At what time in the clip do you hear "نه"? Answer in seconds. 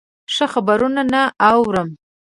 1.13-1.21